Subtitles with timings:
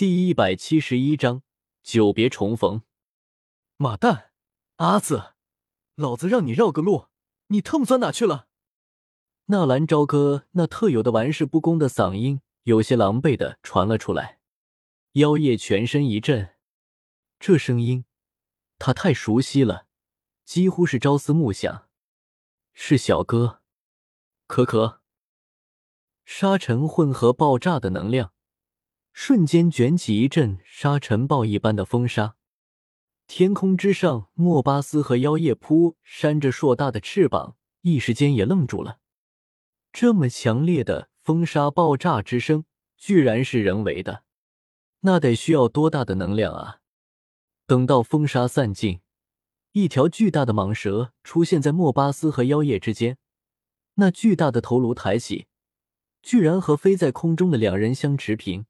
[0.00, 1.42] 第一百七十一章
[1.82, 2.80] 久别重逢。
[3.76, 4.30] 马蛋，
[4.76, 5.34] 阿紫，
[5.94, 7.08] 老子让你绕个路，
[7.48, 8.48] 你特么钻哪去了？
[9.48, 14.40] 纳兰朝歌那特有的玩世不恭的嗓音有些狼狈的传了出来。
[15.12, 16.54] 妖夜全身一震，
[17.38, 18.06] 这声音
[18.78, 19.84] 他太熟悉了，
[20.46, 21.90] 几乎是朝思暮想。
[22.72, 23.60] 是小哥，
[24.46, 25.02] 可可。
[26.24, 28.32] 沙尘混合爆炸的能量。
[29.12, 32.36] 瞬间卷起一阵沙尘暴一般的风沙，
[33.26, 38.98] 天空之上，莫巴斯和妖夜扑扇着硕大的翅膀，一时间也愣住了。
[39.92, 42.64] 这么强烈的风沙爆炸之声，
[42.96, 44.22] 居然是人为的，
[45.00, 46.78] 那得需要多大的能量啊！
[47.66, 49.00] 等到风沙散尽，
[49.72, 53.18] 一条巨大的蟒蛇出现在莫巴斯和妖夜之间，
[53.94, 55.46] 那巨大的头颅抬起，
[56.22, 58.66] 居然和飞在空中的两人相持平。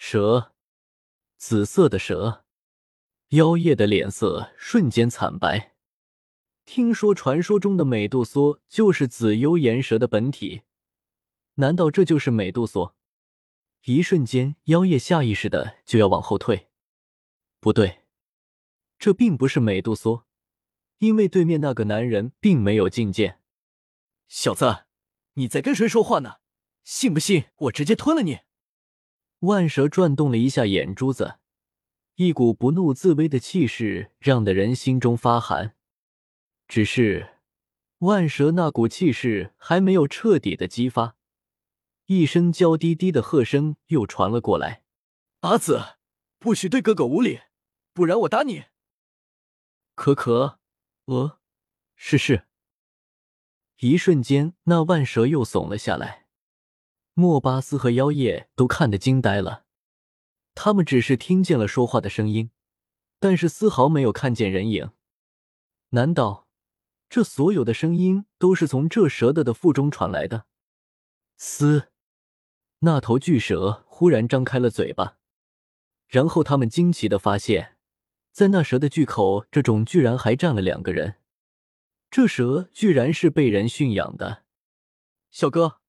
[0.00, 0.54] 蛇，
[1.36, 2.44] 紫色的蛇，
[3.30, 5.74] 妖夜的脸色瞬间惨白。
[6.64, 10.62] 听说传说中的美杜莎就是紫幽岩蛇的本体，
[11.54, 12.94] 难道这就是美杜莎？
[13.86, 16.68] 一瞬间，妖夜下意识的就要往后退。
[17.58, 18.04] 不对，
[19.00, 20.24] 这并不是美杜莎，
[20.98, 23.40] 因为对面那个男人并没有觐见。
[24.28, 24.84] 小子，
[25.34, 26.36] 你在跟谁说话呢？
[26.84, 28.38] 信不信我直接吞了你？
[29.40, 31.38] 万蛇转动了一下眼珠子，
[32.16, 35.76] 一股不怒自威的气势让的人心中发寒。
[36.66, 37.36] 只是
[37.98, 41.16] 万蛇那股气势还没有彻底的激发，
[42.06, 44.82] 一声娇滴滴的喝声又传了过来
[45.40, 45.80] ：“阿紫，
[46.38, 47.40] 不许对哥哥无礼，
[47.92, 48.64] 不然我打你！”
[49.94, 50.60] 可可，
[51.06, 51.40] 呃，
[51.96, 52.46] 是是。
[53.78, 56.27] 一瞬间，那万蛇又怂了下来。
[57.18, 59.64] 莫巴斯和妖夜都看得惊呆了，
[60.54, 62.52] 他们只是听见了说话的声音，
[63.18, 64.92] 但是丝毫没有看见人影。
[65.88, 66.46] 难道
[67.10, 70.46] 这所有的声音都是从这蛇的的腹中传来的？
[71.36, 71.88] 嘶！
[72.82, 75.18] 那头巨蛇忽然张开了嘴巴，
[76.06, 77.76] 然后他们惊奇的发现，
[78.30, 81.16] 在那蛇的巨口这种居然还站了两个人。
[82.12, 84.44] 这蛇居然是被人驯养的，
[85.32, 85.80] 小哥。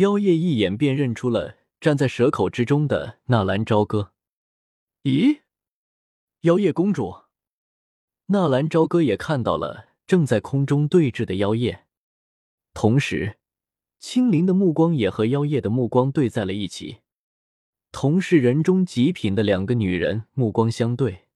[0.00, 4.14] 妖夜一眼便认出了站在蛇口之中的纳兰朝歌。
[5.02, 5.40] 咦，
[6.40, 7.24] 妖夜公主！
[8.28, 11.84] 纳兰朝歌也看到了正在空中对峙的妖夜，
[12.72, 13.36] 同时，
[13.98, 17.00] 青灵的目光也和妖夜的目光对在了一起。
[17.92, 21.26] 同是人中极品的两个女人目光相对，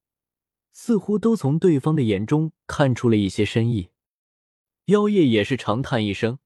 [0.72, 3.90] 似乎都从对方的眼中看出了一些深意。
[4.86, 6.38] 妖夜也是长叹一声。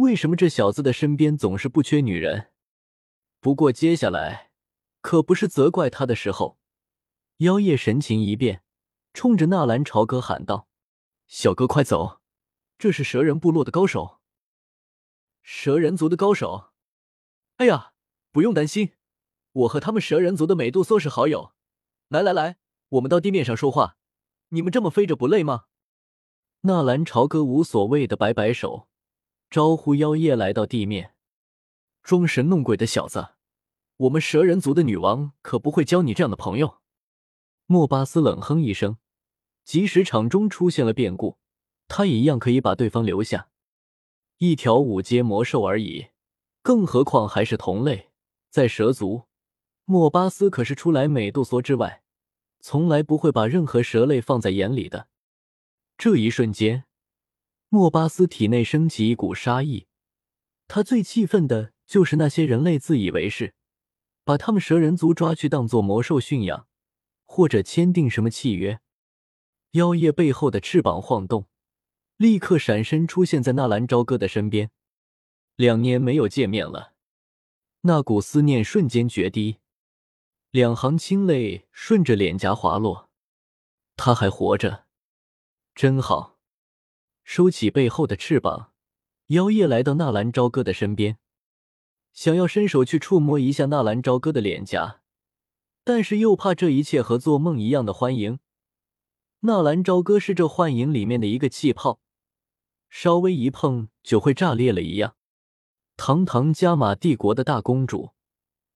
[0.00, 2.52] 为什么这小子的身边总是不缺女人？
[3.38, 4.50] 不过接下来
[5.02, 6.58] 可不是责怪他的时候。
[7.38, 8.62] 妖夜神情一变，
[9.12, 10.68] 冲着纳兰朝歌喊道
[11.28, 12.20] ：“小哥快走，
[12.78, 14.20] 这是蛇人部落的高手，
[15.42, 16.70] 蛇人族的高手。
[17.56, 17.92] 哎呀，
[18.32, 18.94] 不用担心，
[19.52, 21.52] 我和他们蛇人族的美杜莎是好友。
[22.08, 22.56] 来来来，
[22.88, 23.98] 我们到地面上说话。
[24.48, 25.66] 你们这么飞着不累吗？”
[26.62, 28.89] 纳兰朝歌无所谓的摆摆手。
[29.50, 31.14] 招呼妖夜来到地面，
[32.04, 33.30] 装神弄鬼的小子，
[33.96, 36.78] 我们蛇人族的女王可不会交你这样的朋友。
[37.66, 38.98] 莫巴斯冷哼一声，
[39.64, 41.38] 即使场中出现了变故，
[41.88, 43.48] 他也一样可以把对方留下。
[44.38, 46.10] 一条五阶魔兽而已，
[46.62, 48.10] 更何况还是同类，
[48.50, 49.24] 在蛇族，
[49.84, 52.04] 莫巴斯可是出来美杜莎之外，
[52.60, 55.08] 从来不会把任何蛇类放在眼里的。
[55.98, 56.84] 这一瞬间。
[57.72, 59.86] 莫巴斯体内升起一股杀意，
[60.66, 63.54] 他最气愤的就是那些人类自以为是，
[64.24, 66.66] 把他们蛇人族抓去当做魔兽驯养，
[67.26, 68.80] 或者签订什么契约。
[69.72, 71.46] 妖夜背后的翅膀晃动，
[72.16, 74.72] 立刻闪身出现在纳兰朝歌的身边。
[75.54, 76.94] 两年没有见面了，
[77.82, 79.58] 那股思念瞬间决堤，
[80.50, 83.10] 两行清泪顺着脸颊滑落。
[83.94, 84.86] 他还活着，
[85.76, 86.39] 真好。
[87.32, 88.72] 收起背后的翅膀，
[89.28, 91.16] 妖夜来到纳兰朝歌的身边，
[92.12, 95.00] 想要伸手去触摸一下纳兰朝歌的脸颊，
[95.84, 98.40] 但是又怕这一切和做梦一样的欢迎。
[99.42, 102.00] 纳兰朝歌是这幻影里面的一个气泡，
[102.88, 105.14] 稍微一碰就会炸裂了一样。
[105.96, 108.10] 堂堂加玛帝国的大公主，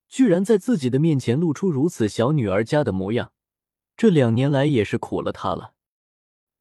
[0.08, 3.32] 居然在自己的面前露出如此小女儿家的模样，
[3.96, 5.73] 这两年来也是苦了她了。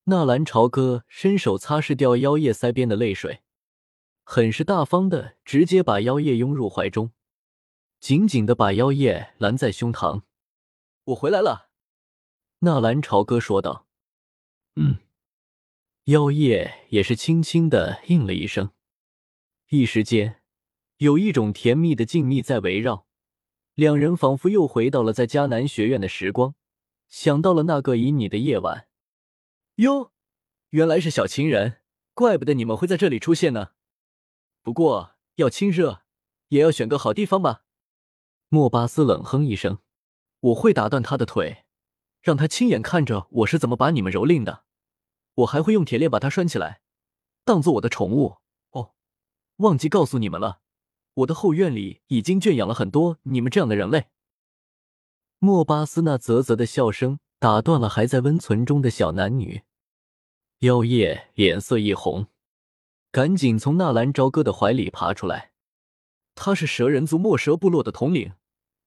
[0.06, 3.42] 纳兰朝歌伸手擦拭掉妖夜腮边的泪水，
[4.24, 7.12] 很是大方的直接把妖夜拥入怀中。
[8.02, 10.24] 紧紧的把妖夜拦在胸膛。
[11.06, 11.70] 我回来了，
[12.60, 13.88] 纳兰朝歌说道。
[14.76, 14.98] 嗯，
[16.06, 18.72] 妖夜也是轻轻的应了一声。
[19.70, 20.42] 一时间，
[20.98, 23.06] 有一种甜蜜的静谧在围绕，
[23.74, 26.56] 两人仿佛又回到了在迦南学院的时光，
[27.08, 28.90] 想到了那个旖旎的夜晚。
[29.78, 30.12] 哟，
[30.70, 31.82] 原来是小情人，
[32.14, 33.72] 怪不得你们会在这里出现呢。
[34.62, 36.04] 不过要亲热，
[36.50, 37.64] 也要选个好地方吧。
[38.50, 39.80] 莫巴斯冷哼一声
[40.42, 41.66] ：“我会打断他的腿，
[42.22, 44.64] 让他亲眼看着我是怎么把你们蹂躏的。
[45.34, 46.82] 我还会用铁链把他拴起来，
[47.44, 48.38] 当做我的宠物。
[48.70, 48.94] 哦，
[49.56, 50.62] 忘记告诉你们了，
[51.16, 54.10] 我的后院里已经圈养了很多你们这样的人类。”
[55.40, 59.64] 莫巴斯那啧啧的笑声打断了还在温存中的小男女。
[60.60, 62.28] 妖夜脸色一红，
[63.12, 65.52] 赶紧从纳兰朝歌的怀里爬出来。
[66.36, 68.32] 他是蛇人族墨蛇部落的统领。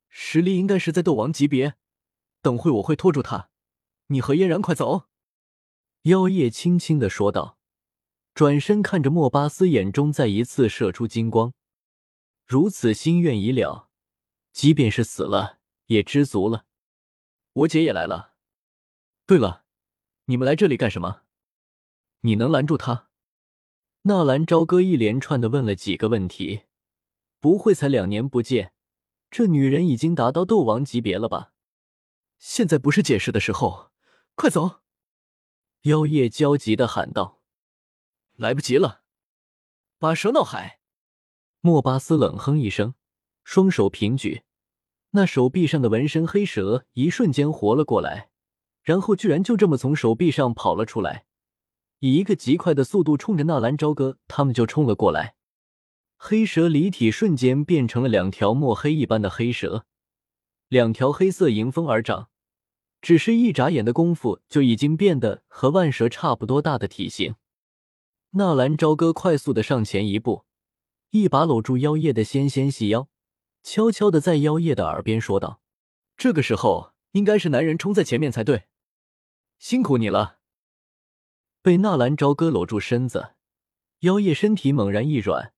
[0.08, 1.74] 实力应该是在斗王级别，
[2.40, 3.50] 等会我会拖住他，
[4.06, 5.04] 你和嫣然快走。”
[6.04, 7.58] 妖夜轻轻的说道，
[8.32, 11.52] 转身看着莫巴斯，眼中再一次射出金光。
[12.46, 13.90] 如此心愿已了，
[14.54, 16.64] 即便是死了也知足了。
[17.52, 18.32] 我姐也来了。
[19.26, 19.64] 对了，
[20.26, 21.22] 你们来这里干什么？
[22.20, 23.08] 你能拦住他？
[24.02, 26.62] 纳兰朝歌一连串的问了几个问题，
[27.40, 28.72] 不会才两年不见？
[29.28, 31.52] 这女人已经达到斗王级别了吧？
[32.38, 33.90] 现在不是解释的时候，
[34.36, 34.82] 快走！
[35.82, 37.42] 妖夜焦急的喊道。
[38.36, 39.02] 来不及了，
[39.98, 40.78] 把蛇闹海。
[41.60, 42.94] 莫巴斯冷哼一声，
[43.42, 44.44] 双手平举，
[45.10, 48.30] 那手臂上的纹身黑蛇一瞬间活了过来，
[48.86, 51.24] 然后居然就这么从手臂上跑了出来，
[51.98, 55.34] 以一个极快的速度冲着纳兰朝歌他们就冲了过来。
[56.16, 59.84] 黑蛇离体瞬间变成了两条墨黑一般的黑蛇，
[60.68, 62.28] 两条黑色迎风而长，
[63.02, 67.34] 只是一眨眼的功夫就已经变得和万蛇差不多大的体型。
[68.30, 70.44] 纳兰朝歌快速的上前一步，
[71.10, 73.08] 一把搂住妖夜的纤纤细腰，
[73.64, 75.60] 悄悄的在妖夜的耳边说道
[76.16, 78.64] ：“这个时候应该是男人冲在前面才对，
[79.68, 80.38] 辛苦你了。”
[81.60, 83.34] 被纳兰朝歌搂住身子，
[84.02, 85.52] 妖夜身体猛然一软。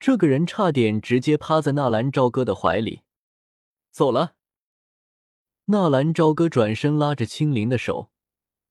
[0.00, 3.02] 这个人差点直接趴在纳兰朝歌的怀里，
[3.90, 4.36] 走了。
[5.66, 8.10] 纳兰朝歌转身拉着青灵的手，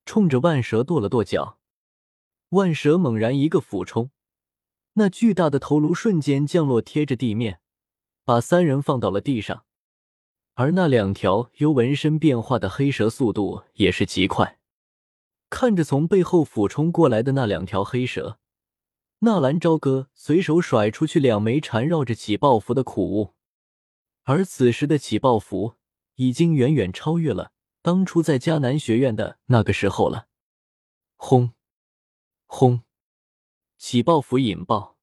[0.07, 1.59] 冲着万蛇跺了跺脚。
[2.49, 4.09] 万蛇猛然一个俯冲，
[4.93, 7.59] 那巨大的头颅瞬间降落贴着地面，
[8.25, 9.65] 把三人放到了地上。
[10.55, 14.59] 而那两条由纹身变化的黑蛇速度也是极快，
[15.53, 18.39] 看着从背后俯冲过来的那两条黑蛇。
[19.19, 23.35] 纳兰朝歌随手甩出去两枚缠绕着起爆符的苦物，
[24.23, 25.75] 而此时的起爆符
[26.15, 27.51] 已经远远超越了
[27.83, 30.25] 当初在迦南学院的那个时候了。
[31.17, 31.51] 轰！
[32.47, 32.81] 轰！
[33.77, 34.97] 起爆符引爆，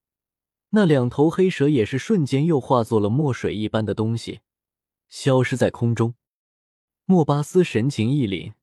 [0.71, 4.41] 那两头黑蛇也是瞬间又化作了墨水一般的东西，
[5.09, 6.15] 消失在空中。
[7.05, 8.55] 莫巴斯神情一凛。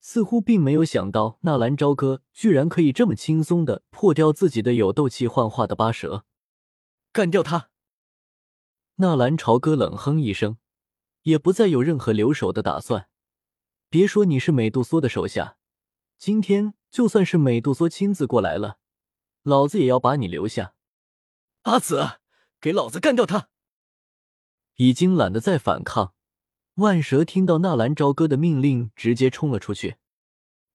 [0.00, 6.24] 似乎并没有想到，纳兰朝歌居然可以这么轻松的破掉自己的有斗气幻化的八蛇，
[7.12, 7.68] 干掉他！
[8.96, 10.56] 纳兰朝歌冷哼一声，
[11.22, 13.08] 也不再有任何留守的打算。
[13.88, 15.56] 别说你是美杜莎的手下，
[16.16, 18.78] 今天就算是美杜莎亲自过来了，
[19.42, 20.74] 老子也要把你留下。
[21.62, 22.20] 阿紫，
[22.60, 23.48] 给老子干掉他！
[24.76, 26.14] 已经懒得再反抗。
[26.80, 29.96] 万蛇听到纳兰朝歌的命令，直接冲了出去。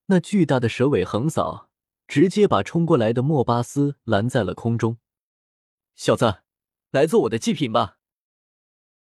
[0.05, 1.69] 那巨大的蛇尾横扫，
[2.07, 4.97] 直接把冲过来的莫巴斯拦在了空中。
[5.95, 6.41] 小子，
[6.91, 7.97] 来做我的祭品吧！